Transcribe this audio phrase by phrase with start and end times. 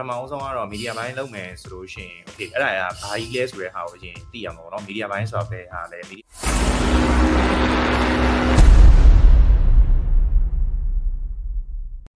[0.00, 6.24] ထမအောင်ဆုံးကတော့ media ဘိုင်းလုပ်မယ်ဆိုလို့ရှိရင် okay အဲ့ဒါကဘာကြီးလဲဆိုတဲ့ဟာကိုအရင်သိရမှာပေါ့နော် media ဘိုင်းဆိုတာပဲဟာလဲ media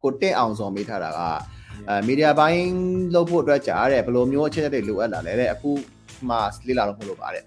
[0.02, 1.20] ကိုတက်အောင်ဆောင်မေးထားတာက
[1.88, 2.66] အဲမီဒီယာဘိုင်း
[3.14, 5.70] လုပ်ဖို့အတွက်ကြားတဲ့ဘယ်လိုမျိုးအချက်အလက်တွေလိုအပ်လာလဲတဲ့အခု
[6.28, 7.44] မှလေ့လာလို့မလို့ပါတဲ့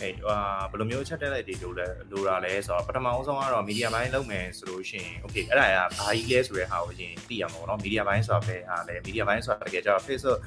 [0.00, 0.38] ဟဲ့ဟာ
[0.70, 10.40] ဘယ်လိုမျိုးအချက်တက်လိုက်တွေလိုလဲလိုတာလဲဆိုတော့ပထမအောင်ဆုံးကတော့ media ဘိုင်းလုပ်မယ်ဆိုလို့ရှိရင် okay အဲ့ဒါကဘာကြီးလဲဆိုတဲ့ဟာကိုအရင်သိရမှာပေါ့နော် media ဘိုင်းဆိုတာပဲဟာလဲ media ဘိုင်းဆိုတာတကယ်ကျတော့ Facebook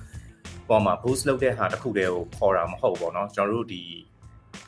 [0.69, 3.83] ပေါ်မှာ boost လုပ်တဲ့ဟာတစ်ခုတည်းကိုခေါ်တာမဟုတ်ပေါ့နော်ကျွန်တော်တို့ဒီ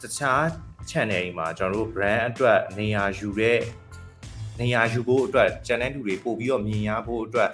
[0.01, 0.43] တခြား
[0.89, 3.59] channel တွေမှာကျွန်တော်တို့ brand အတွက်နေရာယူတဲ့
[4.59, 7.51] နေရာယူဖို့အတွက် channel တူတွေပို့ပြီးတော့မြင်ရဖို့အတွက်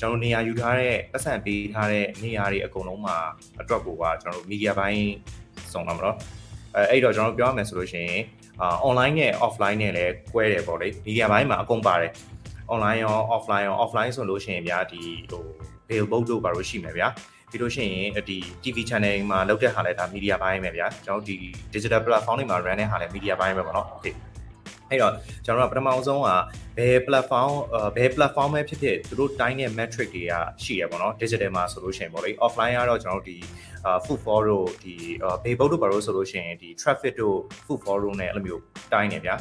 [0.00, 3.16] ကျွန်တော်နေရာယူထားတဲ့ပတ်စံပေးထားတဲ့နေရာတွေအကုန်လုံးမှာ
[3.60, 5.10] အတွက်ကိုကကျွန်တော်တို့ media ဘိုင်း
[5.72, 6.16] စုံတာမလို့
[6.76, 8.22] အဲအဲ့တော့ကျွန်တော်ပြောရမယ်ဆိုလို့ရှိရင်
[8.60, 12.12] အာ online နဲ့ offline နဲ့လည်း꿰တယ်ပေါ့လေ media ဘိုင်းမှာအကုန်ပါတယ်
[12.72, 15.44] online ရော offline ရော offline ဆိုလို့ရှိရင်ဗျာဒီဟို
[15.88, 17.08] billboard တို့ဘာလို့ရှိမယ်ဗျာ
[17.50, 21.36] ပြီးလို့ရှိရင်ဒီ TV channel မှာလောက်တဲ့ဟာလဲဒါ media ဘိုင်းပဲဗျာကျွန်တော်ဒီ
[21.72, 24.14] digital platform တွေမှာ run တဲ့ဟာလဲ media ဘိုင်းပဲပေါ့နော် okay
[24.90, 25.12] အဲ့တော့
[25.44, 26.28] ကျွန်တော်တို့ကပထမဆုံးက
[26.78, 27.50] ဘယ် platform
[27.96, 30.32] ဘယ် platform ပဲဖြစ်ဖြစ်သူတို့တိုင်းတဲ့ metric တွေက
[30.64, 33.36] ရှိရပါတော့ digital မှာဆိုလို့ရှိရင်ပေါ့လေ offline ကတော့ကျွန်တော်တို့ဒီ
[34.04, 34.94] food for တို့ဒီ
[35.44, 38.62] billboard တို့ဘာလို့ဆိုလို့ရှိရင်ဒီ traffic တို့ food for တို့ ਨੇ အဲ့လိုမျိုး
[38.92, 39.34] တိုင်းနေဗျာ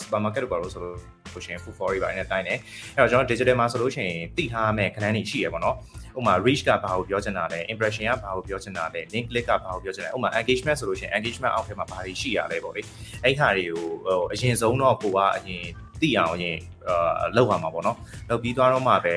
[0.00, 2.54] supermarket တို့ဘာလို့ဆိုလို့ရှိရင် food for တွေပါနေတိုင်းနေ
[2.94, 5.76] အဲ့တော့ကျွန်တော် digital မှာဆိုလို့ရှိရင်တိထားမဲ့ခဏန်းတွေရှိရပါတော့
[6.16, 12.82] ဥပမာ reach ကဘာကိုပြောချင်တာလဲ impression ကဘာကိုပြောချင်တာလဲ link click ကဘာကိုပြောချင်တာလဲဥပမာ engagement ဆိုလို့ရှိရင် engagement အောက်ထဲမှာဘာတွေရှိရလဲပေါ့လေ
[13.24, 15.64] အဲ့ဟာတွေကိုဟိုအရင်ဆုံးတော့ကိုကအရင်
[16.00, 16.56] သိအောင်အရင်
[16.88, 17.96] အာလောက်ရမှာပေါ့နော်
[18.28, 19.16] လောက်ပြီးသွားတော့မှပဲ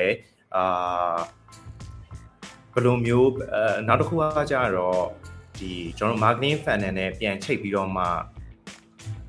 [0.55, 1.17] အာ
[2.73, 5.01] ဘယ်လိုမျိုးအဲနောက်တစ်ခုကကြတော့
[5.59, 8.05] ဒီကျွန်တော် marketing funnel နဲ့ပြန်ချိတ်ပြီးတော့မှ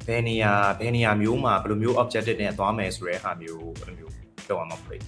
[0.07, 4.13] ဘယ်နေရာဘယ်နေရာမျိုးမှာဘယ်လိုမျိုး objective နဲ့သွားမယ်ဆိုတဲ့ဟာမျိုးဘယ်လိုမျိုး
[4.49, 5.01] လောက်အောင်မဖြစ်